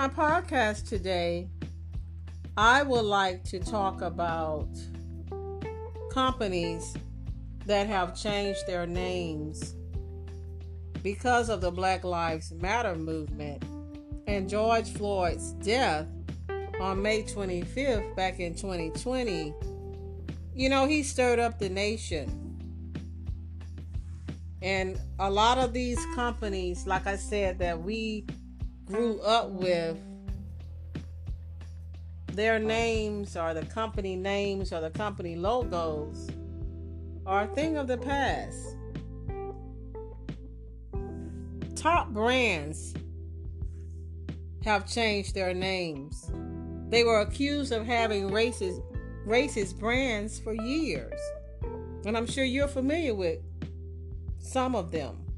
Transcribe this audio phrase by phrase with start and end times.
[0.00, 1.46] my podcast today,
[2.56, 4.70] I would like to talk about
[6.10, 6.94] companies
[7.66, 9.74] that have changed their names
[11.02, 13.62] because of the Black Lives Matter movement
[14.26, 16.06] and George Floyd's death
[16.80, 19.52] on May 25th back in 2020.
[20.54, 22.56] You know, he stirred up the nation.
[24.62, 28.24] And a lot of these companies, like I said, that we
[28.90, 29.96] grew up with,
[32.32, 36.28] their names or the company names or the company logos
[37.26, 38.76] are a thing of the past.
[41.74, 42.94] Top brands
[44.64, 46.30] have changed their names.
[46.88, 48.82] They were accused of having racist
[49.26, 51.20] racist brands for years.
[52.04, 53.38] And I'm sure you're familiar with
[54.38, 55.29] some of them.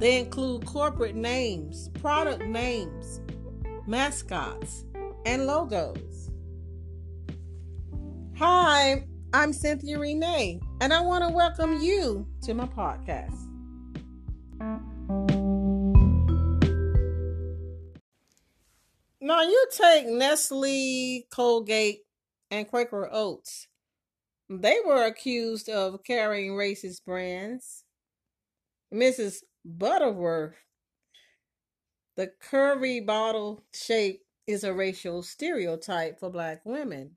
[0.00, 3.20] They include corporate names, product names,
[3.86, 4.86] mascots,
[5.26, 6.30] and logos.
[8.38, 13.36] Hi, I'm Cynthia Renee, and I want to welcome you to my podcast.
[19.20, 22.00] Now, you take Nestle, Colgate,
[22.50, 23.68] and Quaker Oats.
[24.48, 27.84] They were accused of carrying racist brands.
[28.92, 29.40] Mrs.
[29.64, 30.54] Butterworth,
[32.16, 37.16] the curvy bottle shape is a racial stereotype for black women.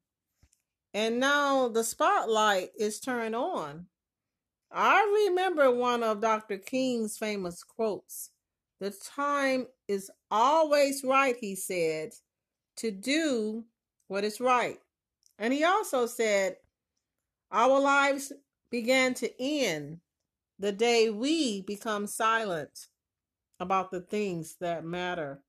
[0.94, 3.88] And now the spotlight is turned on.
[4.72, 6.58] I remember one of Dr.
[6.58, 8.32] King's famous quotes
[8.80, 12.12] The time is always right, he said,
[12.78, 13.64] to do
[14.08, 14.80] what is right.
[15.40, 16.58] And he also said,
[17.52, 18.34] Our lives
[18.70, 20.00] began to end
[20.64, 22.88] the day we become silent
[23.60, 25.44] about the things that matter.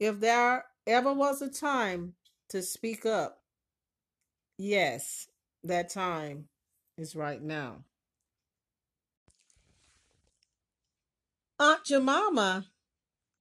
[0.00, 2.14] If there ever was a time
[2.48, 3.42] to speak up,
[4.56, 5.28] yes,
[5.64, 6.46] that time
[6.96, 7.84] is right now.
[11.58, 12.68] Aunt Jemima,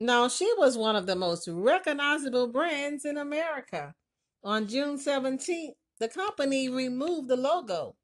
[0.01, 3.95] now she was one of the most recognizable brands in America.
[4.43, 7.95] On June 17th, the company removed the logo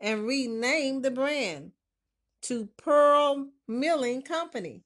[0.00, 1.70] and renamed the brand
[2.42, 4.82] to Pearl Milling Company.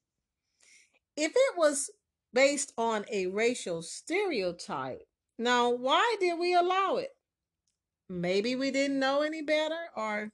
[1.16, 1.90] If it was
[2.32, 5.02] based on a racial stereotype,
[5.38, 7.10] now why did we allow it?
[8.08, 10.32] Maybe we didn't know any better or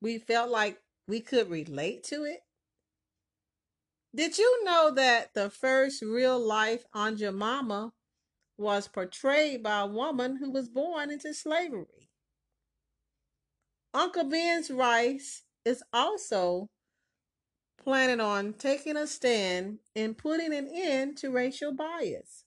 [0.00, 2.40] we felt like we could relate to it.
[4.14, 7.92] Did you know that the first real life Aunt Jemima
[8.58, 12.10] was portrayed by a woman who was born into slavery?
[13.94, 16.68] Uncle Ben's Rice is also
[17.82, 22.44] planning on taking a stand and putting an end to racial bias.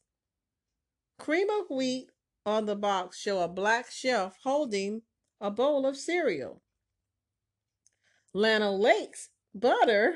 [1.20, 2.08] Cream of wheat
[2.46, 5.02] on the box show a black chef holding
[5.40, 6.62] a bowl of cereal.
[8.34, 10.16] Land O'Lakes butter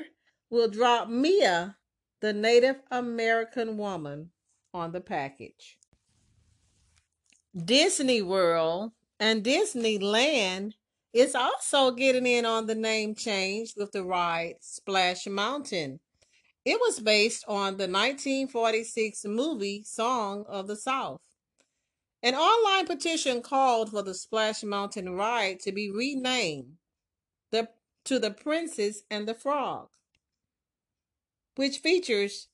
[0.50, 1.76] will drop Mia,
[2.20, 4.30] the Native American woman,
[4.74, 5.78] on the package.
[7.56, 10.72] Disney World and Disneyland
[11.18, 15.98] it's also getting in on the name change with the ride Splash Mountain.
[16.64, 21.20] It was based on the 1946 movie Song of the South.
[22.22, 26.74] An online petition called for the Splash Mountain ride to be renamed
[27.50, 27.68] the,
[28.04, 29.88] to The Princess and the Frog,
[31.56, 32.46] which features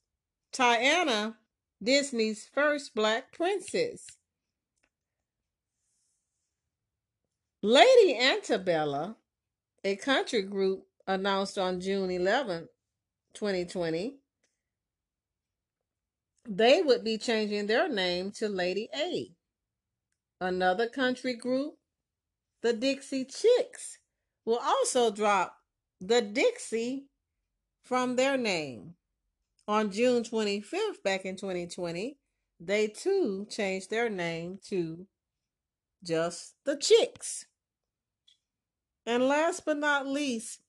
[0.55, 1.35] Tiana,
[1.83, 4.07] Disney's first black princess.
[7.67, 9.17] Lady Antebellum,
[9.85, 12.69] a country group, announced on June 11,
[13.33, 14.19] 2020,
[16.47, 19.31] they would be changing their name to Lady A.
[20.43, 21.77] Another country group,
[22.61, 23.97] the Dixie Chicks,
[24.45, 25.57] will also drop
[26.03, 27.07] the Dixie
[27.83, 28.93] from their name.
[29.67, 32.19] On June 25th, back in 2020,
[32.61, 35.07] they too changed their name to
[36.05, 37.47] just the Chicks.
[39.07, 40.61] And last but not least,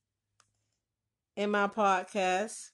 [1.36, 2.72] in my podcast,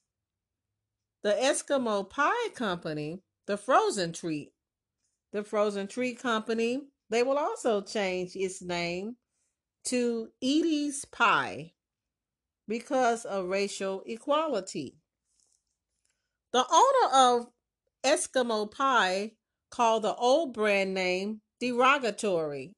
[1.23, 4.53] the Eskimo Pie Company, the Frozen Treat,
[5.31, 9.17] the Frozen Treat Company, they will also change its name
[9.85, 11.73] to Edy's Pie
[12.67, 14.97] because of racial equality.
[16.53, 17.47] The owner of
[18.03, 19.33] Eskimo Pie
[19.69, 22.73] called the old brand name derogatory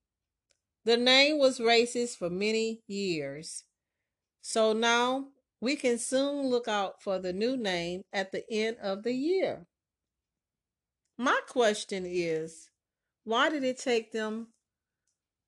[0.86, 3.64] the name was racist for many years.
[4.42, 5.28] So now
[5.62, 9.66] we can soon look out for the new name at the end of the year.
[11.18, 12.70] My question is
[13.24, 14.48] why did it take them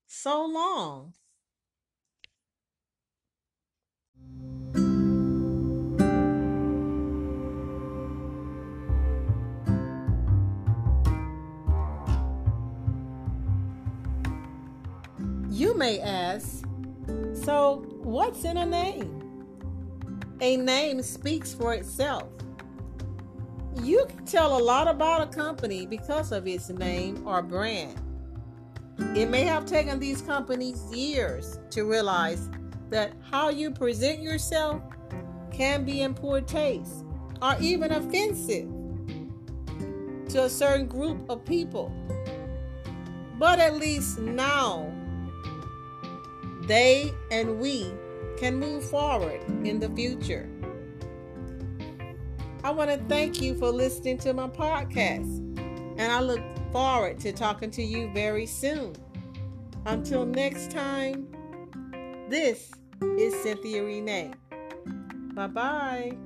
[0.08, 1.14] so long?
[15.56, 16.66] You may ask,
[17.34, 19.22] so what's in a name?
[20.42, 22.28] A name speaks for itself.
[23.82, 27.98] You can tell a lot about a company because of its name or brand.
[29.16, 32.50] It may have taken these companies years to realize
[32.90, 34.82] that how you present yourself
[35.54, 37.06] can be in poor taste
[37.42, 38.68] or even offensive
[40.28, 41.94] to a certain group of people.
[43.40, 44.92] But at least now,
[46.68, 47.92] they and we
[48.38, 50.50] can move forward in the future.
[52.64, 55.38] I want to thank you for listening to my podcast,
[55.98, 56.42] and I look
[56.72, 58.96] forward to talking to you very soon.
[59.86, 61.28] Until next time,
[62.28, 62.72] this
[63.02, 64.34] is Cynthia Renee.
[65.36, 66.18] Bye bye.